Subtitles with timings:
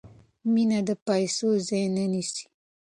[0.53, 2.45] مینه د پیسو ځای نه نیسي.